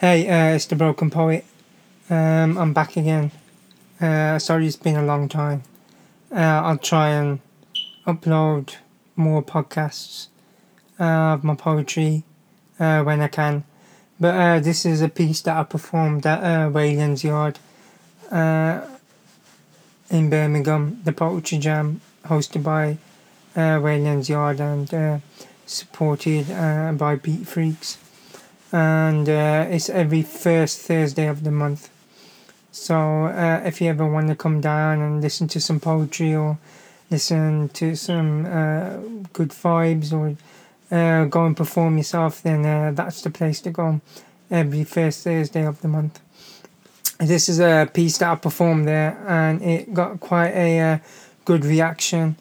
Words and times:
Hey, 0.00 0.28
uh, 0.28 0.54
it's 0.54 0.66
the 0.66 0.76
Broken 0.76 1.10
Poet. 1.10 1.44
Um, 2.08 2.56
I'm 2.56 2.72
back 2.72 2.96
again. 2.96 3.32
Uh, 4.00 4.38
sorry 4.38 4.68
it's 4.68 4.76
been 4.76 4.94
a 4.94 5.02
long 5.02 5.28
time. 5.28 5.64
Uh, 6.30 6.36
I'll 6.36 6.78
try 6.78 7.08
and 7.08 7.40
upload 8.06 8.76
more 9.16 9.42
podcasts 9.42 10.28
uh, 11.00 11.34
of 11.34 11.42
my 11.42 11.56
poetry 11.56 12.22
uh, 12.78 13.02
when 13.02 13.20
I 13.20 13.26
can. 13.26 13.64
But 14.20 14.34
uh, 14.36 14.60
this 14.60 14.86
is 14.86 15.02
a 15.02 15.08
piece 15.08 15.40
that 15.40 15.56
I 15.56 15.64
performed 15.64 16.24
at 16.24 16.68
Wayland's 16.68 17.24
Yard 17.24 17.58
in 18.30 20.30
Birmingham, 20.30 21.00
the 21.02 21.12
Poetry 21.12 21.58
Jam, 21.58 22.02
hosted 22.24 22.62
by 22.62 22.98
Wayland's 23.56 24.28
Yard 24.28 24.60
and 24.60 25.20
supported 25.66 26.46
by 26.46 27.16
Beatfreeks. 27.16 27.96
And 28.72 29.28
uh, 29.28 29.66
it's 29.70 29.88
every 29.88 30.22
first 30.22 30.80
Thursday 30.80 31.26
of 31.26 31.44
the 31.44 31.50
month. 31.50 31.90
So 32.70 33.26
uh, 33.26 33.62
if 33.64 33.80
you 33.80 33.88
ever 33.88 34.06
want 34.06 34.28
to 34.28 34.36
come 34.36 34.60
down 34.60 35.00
and 35.00 35.22
listen 35.22 35.48
to 35.48 35.60
some 35.60 35.80
poetry 35.80 36.34
or 36.34 36.58
listen 37.10 37.70
to 37.70 37.96
some 37.96 38.44
uh, 38.46 38.96
good 39.32 39.50
vibes 39.50 40.12
or 40.12 40.36
uh, 40.90 41.24
go 41.24 41.46
and 41.46 41.56
perform 41.56 41.96
yourself, 41.96 42.42
then 42.42 42.64
uh, 42.64 42.92
that's 42.94 43.22
the 43.22 43.30
place 43.30 43.60
to 43.62 43.70
go 43.70 44.00
every 44.50 44.84
first 44.84 45.24
Thursday 45.24 45.64
of 45.66 45.80
the 45.80 45.88
month. 45.88 46.20
This 47.18 47.48
is 47.48 47.58
a 47.58 47.90
piece 47.92 48.18
that 48.18 48.30
I 48.30 48.34
performed 48.36 48.86
there 48.86 49.18
and 49.26 49.60
it 49.62 49.92
got 49.92 50.20
quite 50.20 50.52
a 50.52 50.80
uh, 50.80 50.98
good 51.44 51.64
reaction. 51.64 52.36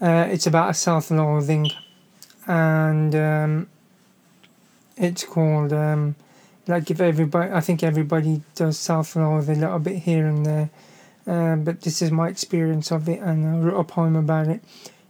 It's 0.00 0.46
about 0.46 0.76
self 0.76 1.10
loathing 1.10 1.70
and 2.46 3.14
um, 3.14 3.66
it's 4.96 5.24
called 5.24 5.72
um, 5.72 6.14
like 6.66 6.90
if 6.90 7.00
everybody 7.00 7.52
I 7.52 7.60
think 7.60 7.82
everybody 7.82 8.42
does 8.54 8.78
self 8.78 9.16
loathe 9.16 9.50
a 9.50 9.54
little 9.54 9.78
bit 9.78 9.96
here 9.96 10.26
and 10.26 10.44
there. 10.44 10.70
Uh, 11.26 11.56
but 11.56 11.80
this 11.80 12.02
is 12.02 12.10
my 12.10 12.28
experience 12.28 12.90
of 12.90 13.08
it 13.08 13.20
and 13.20 13.46
I 13.46 13.58
wrote 13.58 13.80
a 13.80 13.84
poem 13.84 14.16
about 14.16 14.48
it. 14.48 14.62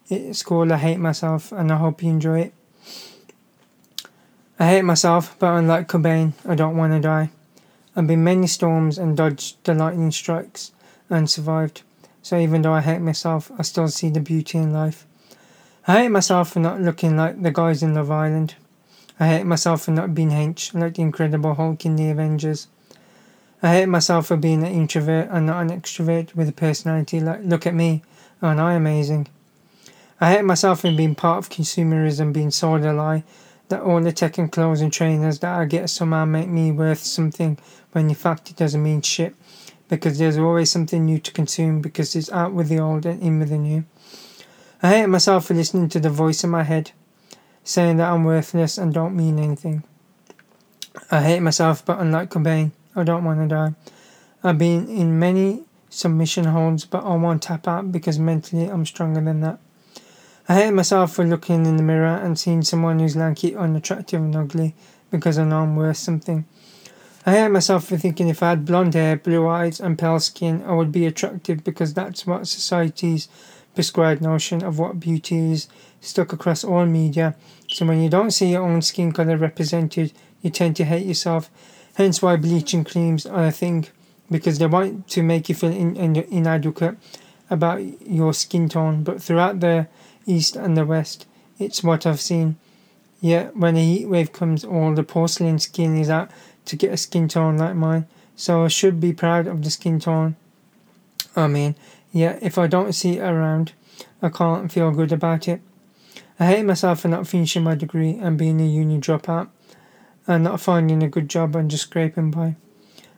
It's 0.08 0.42
called 0.42 0.70
I 0.70 0.76
Hate 0.76 0.98
Myself 0.98 1.50
and 1.50 1.72
I 1.72 1.76
hope 1.76 2.02
you 2.02 2.10
enjoy 2.10 2.40
it. 2.40 2.54
I 4.58 4.68
hate 4.68 4.82
myself, 4.82 5.34
but 5.40 5.56
unlike 5.56 5.88
Cobain, 5.88 6.34
I 6.46 6.54
don't 6.54 6.76
want 6.76 6.92
to 6.92 7.00
die. 7.00 7.30
I've 7.96 8.06
been 8.06 8.22
many 8.22 8.46
storms 8.46 8.98
and 8.98 9.16
dodged 9.16 9.56
the 9.64 9.74
lightning 9.74 10.12
strikes 10.12 10.70
and 11.10 11.28
survived. 11.28 11.82
So 12.22 12.38
even 12.38 12.62
though 12.62 12.72
I 12.72 12.80
hate 12.80 13.00
myself, 13.00 13.50
I 13.58 13.62
still 13.62 13.88
see 13.88 14.10
the 14.10 14.20
beauty 14.20 14.58
in 14.58 14.72
life. 14.72 15.06
I 15.86 16.02
hate 16.02 16.08
myself 16.08 16.52
for 16.52 16.60
not 16.60 16.80
looking 16.80 17.16
like 17.16 17.42
the 17.42 17.50
guys 17.50 17.82
in 17.82 17.94
Love 17.94 18.10
Island. 18.10 18.54
I 19.20 19.28
hate 19.28 19.46
myself 19.46 19.82
for 19.82 19.92
not 19.92 20.14
being 20.14 20.30
hench 20.30 20.74
like 20.74 20.94
the 20.94 21.02
Incredible 21.02 21.54
Hulk 21.54 21.86
in 21.86 21.94
the 21.94 22.10
Avengers. 22.10 22.66
I 23.62 23.74
hate 23.74 23.86
myself 23.86 24.26
for 24.26 24.36
being 24.36 24.64
an 24.64 24.72
introvert 24.72 25.28
and 25.30 25.46
not 25.46 25.62
an 25.62 25.80
extrovert 25.80 26.34
with 26.34 26.48
a 26.48 26.52
personality 26.52 27.20
like 27.20 27.40
look 27.44 27.64
at 27.66 27.74
me, 27.74 28.02
aren't 28.42 28.60
I 28.60 28.74
amazing? 28.74 29.28
I 30.20 30.32
hate 30.32 30.44
myself 30.44 30.80
for 30.80 30.90
being 30.90 31.14
part 31.14 31.38
of 31.38 31.48
consumerism 31.48 32.32
being 32.32 32.50
sold 32.50 32.82
a 32.82 32.92
lie 32.92 33.22
that 33.68 33.82
all 33.82 34.00
the 34.00 34.12
tech 34.12 34.36
and 34.36 34.50
clothes 34.50 34.80
and 34.80 34.92
trainers 34.92 35.38
that 35.38 35.58
I 35.58 35.64
get 35.64 35.90
somehow 35.90 36.24
make 36.24 36.48
me 36.48 36.72
worth 36.72 36.98
something 36.98 37.56
when 37.92 38.08
in 38.08 38.14
fact 38.14 38.50
it 38.50 38.56
doesn't 38.56 38.82
mean 38.82 39.00
shit 39.00 39.34
because 39.88 40.18
there's 40.18 40.38
always 40.38 40.70
something 40.70 41.04
new 41.04 41.18
to 41.20 41.32
consume 41.32 41.80
because 41.80 42.16
it's 42.16 42.32
out 42.32 42.52
with 42.52 42.68
the 42.68 42.80
old 42.80 43.06
and 43.06 43.22
in 43.22 43.38
with 43.38 43.50
the 43.50 43.58
new. 43.58 43.84
I 44.82 44.88
hate 44.88 45.06
myself 45.06 45.46
for 45.46 45.54
listening 45.54 45.88
to 45.90 46.00
the 46.00 46.10
voice 46.10 46.42
in 46.42 46.50
my 46.50 46.64
head 46.64 46.90
saying 47.64 47.96
that 47.96 48.12
I'm 48.12 48.24
worthless 48.24 48.78
and 48.78 48.92
don't 48.92 49.16
mean 49.16 49.38
anything. 49.38 49.82
I 51.10 51.22
hate 51.22 51.40
myself, 51.40 51.84
but 51.84 51.98
unlike 51.98 52.30
Cobain, 52.30 52.72
I 52.94 53.02
don't 53.02 53.24
want 53.24 53.40
to 53.40 53.48
die. 53.48 53.74
I've 54.44 54.58
been 54.58 54.88
in 54.88 55.18
many 55.18 55.64
submission 55.88 56.44
holds, 56.44 56.84
but 56.84 57.04
I 57.04 57.16
won't 57.16 57.42
tap 57.42 57.66
out 57.66 57.90
because 57.90 58.18
mentally 58.18 58.66
I'm 58.66 58.84
stronger 58.84 59.20
than 59.20 59.40
that. 59.40 59.58
I 60.48 60.56
hate 60.56 60.72
myself 60.72 61.14
for 61.14 61.24
looking 61.24 61.64
in 61.64 61.78
the 61.78 61.82
mirror 61.82 62.16
and 62.16 62.38
seeing 62.38 62.62
someone 62.62 62.98
who's 62.98 63.16
lanky, 63.16 63.56
unattractive, 63.56 64.20
and 64.20 64.36
ugly 64.36 64.74
because 65.10 65.38
I 65.38 65.44
know 65.44 65.62
I'm 65.62 65.76
worth 65.76 65.96
something. 65.96 66.44
I 67.24 67.32
hate 67.32 67.48
myself 67.48 67.86
for 67.86 67.96
thinking 67.96 68.28
if 68.28 68.42
I 68.42 68.50
had 68.50 68.66
blonde 68.66 68.92
hair, 68.92 69.16
blue 69.16 69.48
eyes, 69.48 69.80
and 69.80 69.98
pale 69.98 70.20
skin, 70.20 70.62
I 70.66 70.74
would 70.74 70.92
be 70.92 71.06
attractive 71.06 71.64
because 71.64 71.94
that's 71.94 72.26
what 72.26 72.46
society's 72.46 73.28
prescribed 73.74 74.22
notion 74.22 74.62
of 74.62 74.78
what 74.78 75.00
beauty 75.00 75.52
is 75.52 75.68
stuck 76.00 76.32
across 76.32 76.64
all 76.64 76.86
media. 76.86 77.34
So 77.68 77.86
when 77.86 78.00
you 78.00 78.08
don't 78.08 78.30
see 78.30 78.52
your 78.52 78.62
own 78.62 78.82
skin 78.82 79.12
color 79.12 79.36
represented, 79.36 80.12
you 80.42 80.50
tend 80.50 80.76
to 80.76 80.84
hate 80.84 81.06
yourself. 81.06 81.50
Hence 81.94 82.22
why 82.22 82.36
bleaching 82.36 82.84
creams 82.84 83.26
are 83.26 83.46
a 83.46 83.52
thing 83.52 83.86
because 84.30 84.58
they 84.58 84.66
want 84.66 85.08
to 85.08 85.22
make 85.22 85.48
you 85.48 85.54
feel 85.54 85.72
in, 85.72 85.96
in, 85.96 86.16
inadequate 86.16 86.96
about 87.50 87.82
your 88.06 88.32
skin 88.34 88.68
tone. 88.68 89.02
But 89.02 89.22
throughout 89.22 89.60
the 89.60 89.88
east 90.26 90.56
and 90.56 90.76
the 90.76 90.84
west, 90.84 91.26
it's 91.58 91.82
what 91.82 92.06
I've 92.06 92.20
seen. 92.20 92.56
Yet 93.20 93.56
when 93.56 93.76
a 93.76 93.84
heat 93.84 94.06
wave 94.06 94.32
comes, 94.32 94.64
all 94.64 94.94
the 94.94 95.02
porcelain 95.02 95.58
skin 95.58 95.96
is 95.96 96.10
out 96.10 96.30
to 96.66 96.76
get 96.76 96.92
a 96.92 96.96
skin 96.96 97.28
tone 97.28 97.58
like 97.58 97.74
mine. 97.74 98.06
So 98.36 98.64
I 98.64 98.68
should 98.68 99.00
be 99.00 99.12
proud 99.12 99.46
of 99.46 99.62
the 99.62 99.70
skin 99.70 100.00
tone. 100.00 100.36
I 101.36 101.46
mean, 101.46 101.74
yeah, 102.14 102.38
if 102.40 102.58
I 102.58 102.68
don't 102.68 102.92
see 102.92 103.18
it 103.18 103.22
around, 103.22 103.72
I 104.22 104.28
can't 104.28 104.70
feel 104.70 104.92
good 104.92 105.10
about 105.10 105.48
it. 105.48 105.60
I 106.38 106.46
hate 106.46 106.62
myself 106.62 107.00
for 107.00 107.08
not 107.08 107.26
finishing 107.26 107.64
my 107.64 107.74
degree 107.74 108.12
and 108.12 108.38
being 108.38 108.60
a 108.60 108.64
uni 108.64 109.00
dropout 109.00 109.48
and 110.28 110.44
not 110.44 110.60
finding 110.60 111.02
a 111.02 111.08
good 111.08 111.28
job 111.28 111.56
and 111.56 111.68
just 111.68 111.82
scraping 111.82 112.30
by. 112.30 112.54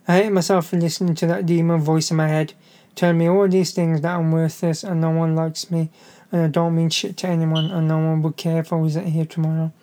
I 0.09 0.23
hate 0.23 0.33
myself 0.33 0.69
for 0.69 0.79
listening 0.79 1.15
to 1.17 1.27
that 1.27 1.45
demon 1.45 1.83
voice 1.83 2.11
in 2.11 2.17
my 2.17 2.29
head 2.29 2.55
telling 2.95 3.19
me 3.19 3.29
all 3.29 3.47
these 3.47 3.73
things 3.73 4.01
that 4.01 4.17
I'm 4.17 4.33
worthless 4.33 4.83
and 4.83 5.03
no 5.03 5.11
one 5.11 5.37
likes 5.37 5.71
me 5.71 5.91
and 6.33 6.41
I 6.41 6.49
don't 6.49 6.75
mean 6.75 6.89
shit 6.89 7.19
to 7.19 7.27
anyone 7.27 7.67
and 7.67 7.87
no 7.87 7.99
one 7.99 8.23
would 8.23 8.39
care 8.39 8.61
if 8.61 8.73
I 8.73 8.77
wasn't 8.77 9.09
here 9.09 9.27
tomorrow. 9.27 9.75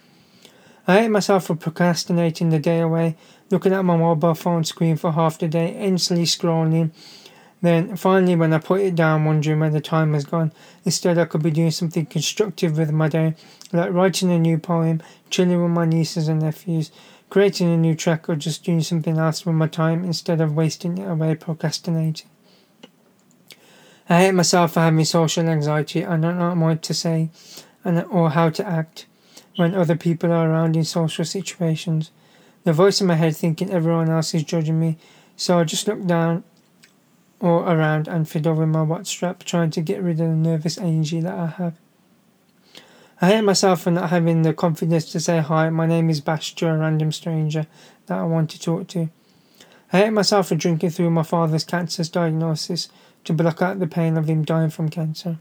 I 0.88 1.02
hate 1.02 1.10
myself 1.10 1.46
for 1.46 1.56
procrastinating 1.56 2.50
the 2.50 2.58
day 2.58 2.80
away, 2.80 3.16
looking 3.52 3.74
at 3.74 3.86
my 3.86 3.96
mobile 3.96 4.34
phone 4.34 4.64
screen 4.64 4.98
for 4.98 5.12
half 5.12 5.38
the 5.38 5.48
day, 5.48 5.76
endlessly 5.76 6.24
scrolling. 6.24 6.90
Then 7.64 7.96
finally, 7.96 8.36
when 8.36 8.52
I 8.52 8.58
put 8.58 8.82
it 8.82 8.94
down, 8.94 9.24
wondering 9.24 9.62
where 9.62 9.70
the 9.70 9.80
time 9.80 10.14
has 10.16 10.26
gone, 10.26 10.52
instead 10.84 11.18
I 11.18 11.24
could 11.24 11.42
be 11.42 11.50
doing 11.50 11.72
something 11.72 12.06
constructive 12.06 12.78
with 12.78 12.92
my 12.92 13.08
day, 13.08 13.36
like 13.72 13.94
writing 13.94 14.34
a 14.34 14.38
new 14.38 14.58
poem, 14.58 15.02
chilling 15.30 15.64
with 15.64 15.72
my 15.72 15.86
nieces 15.86 16.28
and 16.28 16.42
nephews, 16.42 16.92
creating 17.30 17.74
a 17.74 17.78
new 17.78 17.96
track, 17.96 18.28
or 18.28 18.36
just 18.36 18.66
doing 18.66 18.82
something 18.82 19.18
else 19.18 19.46
with 19.46 19.56
my 19.56 19.68
time 19.68 20.04
instead 20.04 20.42
of 20.42 20.58
wasting 20.58 20.98
it 20.98 21.10
away 21.10 21.36
procrastinating. 21.36 22.28
I 24.10 24.20
hate 24.20 24.34
myself 24.34 24.74
for 24.74 24.82
having 24.82 25.06
social 25.06 25.48
anxiety. 25.48 26.06
I 26.06 26.18
don't 26.18 26.38
know 26.38 26.54
what 26.56 26.82
to 26.82 26.94
say 26.94 27.30
and 27.86 28.04
or 28.12 28.32
how 28.32 28.50
to 28.50 28.68
act 28.68 29.06
when 29.56 29.74
other 29.74 29.96
people 29.96 30.34
are 30.34 30.50
around 30.50 30.76
in 30.76 30.84
social 30.84 31.24
situations. 31.24 32.12
The 32.66 32.74
voice 32.74 33.00
in 33.00 33.08
my 33.08 33.16
head 33.16 33.38
thinking 33.38 33.72
everyone 33.72 34.10
else 34.10 34.34
is 34.34 34.44
judging 34.44 34.82
me, 34.82 34.98
so 35.38 35.60
I 35.60 35.64
just 35.64 35.88
look 35.88 36.06
down 36.06 36.44
or 37.44 37.64
around 37.64 38.08
and 38.08 38.28
fiddle 38.28 38.54
with 38.54 38.70
my 38.70 38.82
watch 38.82 39.08
strap, 39.08 39.44
trying 39.44 39.70
to 39.70 39.82
get 39.82 40.02
rid 40.02 40.22
of 40.22 40.30
the 40.30 40.36
nervous 40.36 40.78
energy 40.78 41.20
that 41.20 41.34
I 41.34 41.48
have. 41.48 41.74
I 43.22 43.28
hate 43.32 43.42
myself 43.42 43.82
for 43.82 43.92
not 43.92 44.12
having 44.12 44.44
the 44.44 44.54
confidence 44.54 45.12
to 45.12 45.20
say 45.20 45.40
hi, 45.40 45.70
my 45.70 45.86
name 45.86 46.10
is 46.10 46.22
Bash 46.22 46.56
to 46.56 46.70
a 46.70 46.78
random 46.78 47.12
stranger 47.12 47.68
that 48.06 48.18
I 48.18 48.24
want 48.24 48.50
to 48.52 48.60
talk 48.62 48.88
to. 48.88 49.10
I 49.92 49.98
hate 49.98 50.12
myself 50.12 50.48
for 50.48 50.56
drinking 50.56 50.92
through 50.92 51.10
my 51.10 51.24
father's 51.24 51.66
cancer 51.66 52.06
diagnosis 52.06 52.88
to 53.26 53.34
block 53.34 53.62
out 53.62 53.80
the 53.80 53.88
pain 53.88 54.16
of 54.16 54.30
him 54.30 54.46
dying 54.46 54.70
from 54.70 54.88
cancer. 54.88 55.38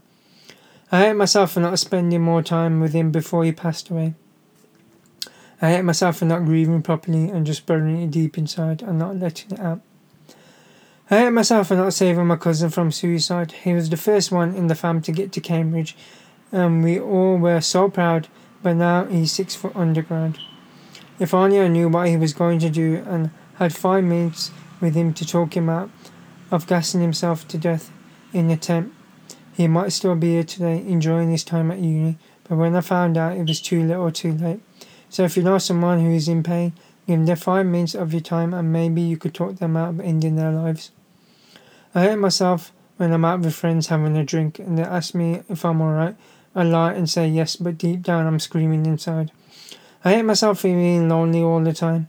I 0.91 1.05
hate 1.05 1.13
myself 1.13 1.53
for 1.53 1.61
not 1.61 1.79
spending 1.79 2.21
more 2.21 2.43
time 2.43 2.81
with 2.81 2.91
him 2.91 3.11
before 3.11 3.45
he 3.45 3.53
passed 3.53 3.89
away. 3.89 4.13
I 5.61 5.69
hate 5.69 5.83
myself 5.83 6.17
for 6.17 6.25
not 6.25 6.43
grieving 6.43 6.81
properly 6.81 7.29
and 7.29 7.45
just 7.45 7.65
burying 7.65 8.01
it 8.01 8.11
deep 8.11 8.37
inside 8.37 8.81
and 8.81 8.99
not 8.99 9.15
letting 9.15 9.51
it 9.51 9.59
out. 9.61 9.79
I 11.13 11.19
hate 11.19 11.29
myself 11.29 11.67
for 11.67 11.75
not 11.75 11.93
saving 11.93 12.25
my 12.25 12.37
cousin 12.37 12.71
from 12.71 12.91
suicide. 12.91 13.51
He 13.51 13.73
was 13.73 13.87
the 13.87 13.97
first 13.97 14.31
one 14.31 14.55
in 14.55 14.65
the 14.65 14.73
fam 14.73 14.99
to 15.03 15.11
get 15.11 15.31
to 15.33 15.41
Cambridge, 15.41 15.95
and 16.51 16.83
we 16.83 16.99
all 16.99 17.37
were 17.37 17.61
so 17.61 17.87
proud, 17.87 18.29
but 18.63 18.73
now 18.73 19.05
he's 19.05 19.31
six 19.31 19.53
foot 19.53 19.75
underground. 19.75 20.39
If 21.19 21.35
only 21.35 21.59
I 21.59 21.67
knew 21.67 21.87
what 21.87 22.07
he 22.07 22.17
was 22.17 22.33
going 22.33 22.57
to 22.61 22.69
do 22.71 23.03
and 23.05 23.29
had 23.57 23.75
five 23.75 24.03
minutes 24.03 24.49
with 24.81 24.95
him 24.95 25.13
to 25.13 25.23
talk 25.23 25.55
him 25.55 25.69
out 25.69 25.91
of 26.49 26.65
gassing 26.65 27.01
himself 27.01 27.47
to 27.49 27.59
death 27.59 27.91
in 28.33 28.47
the 28.47 28.57
tent. 28.57 28.91
He 29.55 29.67
might 29.67 29.91
still 29.91 30.15
be 30.15 30.31
here 30.31 30.43
today, 30.43 30.79
enjoying 30.79 31.29
his 31.29 31.43
time 31.43 31.69
at 31.69 31.77
uni, 31.77 32.17
but 32.49 32.55
when 32.55 32.75
I 32.75 32.81
found 32.81 33.17
out 33.17 33.37
it 33.37 33.47
was 33.47 33.61
too 33.61 33.83
little 33.83 34.11
too 34.11 34.31
late. 34.33 34.61
So 35.09 35.25
if 35.25 35.37
you 35.37 35.43
know 35.43 35.59
someone 35.59 35.99
who 35.99 36.09
is 36.09 36.27
in 36.27 36.41
pain, 36.41 36.73
give 37.05 37.23
them 37.23 37.37
five 37.37 37.67
minutes 37.67 37.93
of 37.93 38.13
your 38.13 38.21
time 38.21 38.51
and 38.51 38.73
maybe 38.73 39.01
you 39.01 39.15
could 39.15 39.35
talk 39.35 39.57
them 39.57 39.77
out 39.77 39.89
of 39.89 39.99
ending 39.99 40.37
their 40.37 40.51
lives. 40.51 40.89
I 41.95 42.03
hate 42.03 42.17
myself 42.17 42.71
when 42.97 43.11
I'm 43.11 43.25
out 43.25 43.41
with 43.41 43.53
friends 43.53 43.87
having 43.87 44.17
a 44.17 44.23
drink 44.23 44.57
and 44.57 44.77
they 44.77 44.83
ask 44.83 45.13
me 45.13 45.43
if 45.47 45.63
I'm 45.63 45.79
alright. 45.79 46.15
I 46.55 46.63
lie 46.63 46.93
and 46.93 47.07
say 47.07 47.27
yes, 47.27 47.55
but 47.55 47.77
deep 47.77 48.01
down 48.01 48.25
I'm 48.25 48.39
screaming 48.39 48.85
inside. 48.85 49.31
I 50.03 50.13
hate 50.13 50.23
myself 50.23 50.61
for 50.61 50.67
being 50.67 51.07
lonely 51.07 51.41
all 51.41 51.63
the 51.63 51.73
time. 51.73 52.07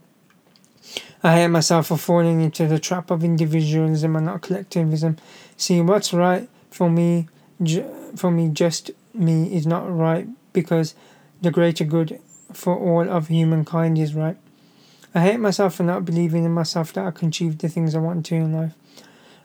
I 1.22 1.34
hate 1.34 1.48
myself 1.48 1.88
for 1.88 1.98
falling 1.98 2.40
into 2.40 2.66
the 2.66 2.78
trap 2.78 3.10
of 3.10 3.22
individualism 3.24 4.16
and 4.16 4.26
not 4.26 4.42
collectivism. 4.42 5.16
See, 5.56 5.80
what's 5.80 6.12
right 6.12 6.48
for 6.70 6.88
me, 6.88 7.28
ju- 7.62 8.12
for 8.16 8.30
me, 8.30 8.48
just 8.48 8.90
me, 9.12 9.54
is 9.54 9.66
not 9.66 9.84
right 9.94 10.28
because 10.52 10.94
the 11.42 11.50
greater 11.50 11.84
good 11.84 12.20
for 12.52 12.76
all 12.76 13.08
of 13.08 13.28
humankind 13.28 13.98
is 13.98 14.14
right. 14.14 14.36
I 15.14 15.20
hate 15.20 15.40
myself 15.40 15.74
for 15.74 15.82
not 15.82 16.04
believing 16.04 16.44
in 16.44 16.52
myself 16.52 16.92
that 16.94 17.06
I 17.06 17.10
can 17.10 17.28
achieve 17.28 17.58
the 17.58 17.68
things 17.68 17.94
I 17.94 17.98
want 17.98 18.26
to 18.26 18.34
in 18.34 18.52
life. 18.52 18.74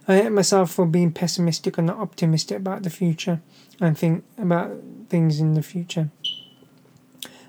I 0.09 0.15
hate 0.15 0.31
myself 0.31 0.71
for 0.71 0.87
being 0.87 1.11
pessimistic 1.11 1.77
and 1.77 1.85
not 1.85 1.99
optimistic 1.99 2.57
about 2.57 2.81
the 2.81 2.89
future 2.89 3.41
and 3.79 3.95
think 3.95 4.23
about 4.39 4.71
things 5.07 5.39
in 5.39 5.53
the 5.53 5.61
future. 5.61 6.09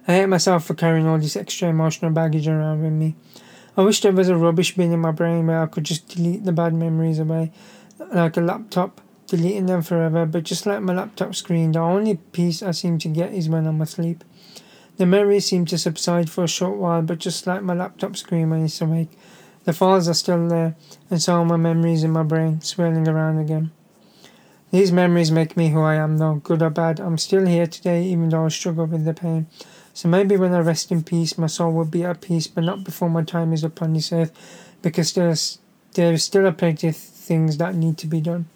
I 0.07 0.12
hate 0.12 0.27
myself 0.27 0.67
for 0.67 0.75
carrying 0.75 1.07
all 1.07 1.19
this 1.19 1.37
extra 1.37 1.71
emotional 1.71 2.11
baggage 2.11 2.47
around 2.47 2.83
with 2.83 2.93
me. 2.93 3.17
I 3.79 3.83
wish 3.83 4.03
there 4.03 4.12
was 4.12 4.29
a 4.29 4.37
rubbish 4.37 4.77
bin 4.77 4.93
in 4.93 5.01
my 5.01 5.11
brain 5.11 5.47
where 5.47 5.62
I 5.62 5.67
could 5.69 5.85
just 5.85 6.09
delete 6.09 6.45
the 6.45 6.53
bad 6.53 6.75
memories 6.75 7.19
away, 7.19 7.51
like 8.12 8.37
a 8.37 8.43
laptop, 8.43 9.01
deleting 9.27 9.65
them 9.65 9.81
forever. 9.81 10.27
But 10.27 10.43
just 10.43 10.67
like 10.67 10.83
my 10.83 10.93
laptop 10.93 11.35
screen, 11.35 11.73
the 11.73 11.79
only 11.79 12.17
peace 12.17 12.62
I 12.62 12.73
seem 12.73 12.99
to 12.99 13.09
get 13.09 13.33
is 13.33 13.49
when 13.49 13.67
I'm 13.67 13.81
asleep. 13.81 14.23
The 14.99 15.07
memories 15.07 15.47
seem 15.47 15.65
to 15.65 15.79
subside 15.79 16.29
for 16.29 16.45
a 16.45 16.49
short 16.49 16.77
while, 16.77 17.01
but 17.01 17.21
just 17.21 17.47
like 17.47 17.62
my 17.62 17.73
laptop 17.73 18.19
screen 18.19 18.51
when 18.51 18.67
it's 18.67 18.83
awake, 18.83 19.17
the 19.71 19.77
files 19.77 20.09
are 20.09 20.15
still 20.15 20.49
there, 20.49 20.75
and 21.13 21.23
so 21.23 21.35
are 21.35 21.45
my 21.45 21.57
memories 21.57 22.03
in 22.03 22.11
my 22.11 22.25
brain, 22.25 22.61
swirling 22.61 23.07
around 23.07 23.39
again. 23.39 23.71
These 24.73 24.91
memories 24.91 25.31
make 25.31 25.57
me 25.57 25.69
who 25.69 25.81
I 25.81 25.95
am, 25.95 26.19
though, 26.19 26.41
good 26.43 26.61
or 26.61 26.71
bad. 26.71 26.99
I'm 26.99 27.19
still 27.19 27.47
here 27.47 27.69
today, 27.69 28.03
even 28.03 28.31
though 28.31 28.47
I 28.47 28.49
struggle 28.49 28.87
with 28.87 29.05
the 29.05 29.15
pain. 29.15 29.47
So 29.95 30.09
maybe 30.09 30.37
when 30.37 30.55
I 30.55 30.59
rest 30.59 30.91
in 30.91 31.05
peace, 31.05 31.39
my 31.39 31.47
soul 31.47 31.73
will 31.73 31.85
be 31.85 32.03
at 32.03 32.21
peace, 32.21 32.49
but 32.49 32.65
not 32.65 32.83
before 32.83 33.09
my 33.09 33.23
time 33.23 33.53
is 33.53 33.63
upon 33.63 33.93
this 33.93 34.13
earth, 34.13 34.33
because 34.83 35.13
there's 35.13 35.61
there 35.95 36.13
is 36.13 36.25
still 36.25 36.47
a 36.47 36.53
plenty 36.53 36.89
of 36.89 36.97
things 36.97 37.59
that 37.59 37.77
need 37.77 37.97
to 37.99 38.09
be 38.09 38.21
done. 38.21 38.49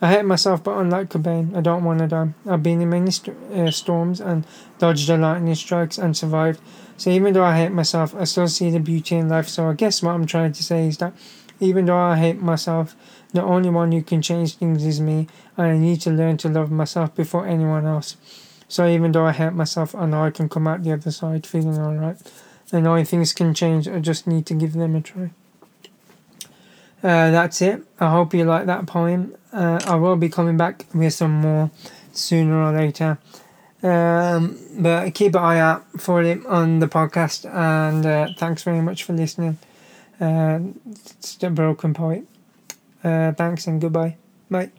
I 0.00 0.12
hate 0.12 0.24
myself, 0.24 0.62
but 0.62 0.78
unlike 0.78 1.08
Cobain, 1.08 1.56
I 1.56 1.60
don't 1.60 1.82
want 1.82 1.98
to 1.98 2.06
die. 2.06 2.34
I've 2.48 2.62
been 2.62 2.80
in 2.80 2.90
many 2.90 3.10
st- 3.10 3.36
uh, 3.52 3.72
storms 3.72 4.20
and 4.20 4.46
dodged 4.78 5.08
the 5.08 5.16
lightning 5.16 5.56
strikes 5.56 5.98
and 5.98 6.16
survived. 6.16 6.60
So 7.00 7.08
even 7.08 7.32
though 7.32 7.44
I 7.44 7.56
hate 7.56 7.72
myself, 7.72 8.14
I 8.14 8.24
still 8.24 8.46
see 8.46 8.68
the 8.68 8.78
beauty 8.78 9.16
in 9.16 9.30
life. 9.30 9.48
So 9.48 9.70
I 9.70 9.72
guess 9.72 10.02
what 10.02 10.12
I'm 10.12 10.26
trying 10.26 10.52
to 10.52 10.62
say 10.62 10.86
is 10.86 10.98
that 10.98 11.14
even 11.58 11.86
though 11.86 11.96
I 11.96 12.18
hate 12.18 12.42
myself, 12.42 12.94
the 13.32 13.42
only 13.42 13.70
one 13.70 13.90
who 13.90 14.02
can 14.02 14.20
change 14.20 14.56
things 14.56 14.84
is 14.84 15.00
me, 15.00 15.26
and 15.56 15.66
I 15.66 15.78
need 15.78 16.02
to 16.02 16.10
learn 16.10 16.36
to 16.36 16.50
love 16.50 16.70
myself 16.70 17.14
before 17.14 17.46
anyone 17.46 17.86
else. 17.86 18.18
So 18.68 18.86
even 18.86 19.12
though 19.12 19.24
I 19.24 19.32
hate 19.32 19.54
myself, 19.54 19.94
I 19.94 20.04
know 20.04 20.24
I 20.24 20.30
can 20.30 20.50
come 20.50 20.66
out 20.66 20.84
the 20.84 20.92
other 20.92 21.10
side 21.10 21.46
feeling 21.46 21.78
alright. 21.78 22.18
I 22.70 22.80
know 22.80 23.02
things 23.02 23.32
can 23.32 23.54
change, 23.54 23.88
I 23.88 24.00
just 24.00 24.26
need 24.26 24.44
to 24.46 24.54
give 24.54 24.74
them 24.74 24.94
a 24.94 25.00
try. 25.00 25.30
Uh, 27.02 27.30
that's 27.30 27.62
it. 27.62 27.82
I 27.98 28.10
hope 28.10 28.34
you 28.34 28.44
like 28.44 28.66
that 28.66 28.86
poem. 28.86 29.34
Uh, 29.54 29.80
I 29.86 29.94
will 29.94 30.16
be 30.16 30.28
coming 30.28 30.58
back 30.58 30.84
with 30.92 31.14
some 31.14 31.40
more 31.40 31.70
sooner 32.12 32.62
or 32.62 32.72
later. 32.72 33.18
Um, 33.82 34.58
but 34.78 35.14
keep 35.14 35.34
an 35.34 35.42
eye 35.42 35.58
out 35.58 35.84
for 36.00 36.22
it 36.22 36.44
on 36.46 36.80
the 36.80 36.86
podcast, 36.86 37.46
and 37.52 38.04
uh, 38.04 38.28
thanks 38.36 38.62
very 38.62 38.82
much 38.82 39.04
for 39.04 39.14
listening. 39.14 39.58
Uh, 40.20 40.60
it's 40.90 41.36
the 41.36 41.50
Broken 41.50 41.94
Poet. 41.94 42.26
Uh, 43.02 43.32
thanks 43.32 43.66
and 43.66 43.80
goodbye. 43.80 44.16
Bye. 44.50 44.70